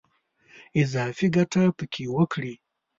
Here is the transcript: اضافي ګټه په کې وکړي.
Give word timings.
اضافي 0.81 1.27
ګټه 1.35 1.63
په 1.77 1.85
کې 1.93 2.03
وکړي. 2.15 2.53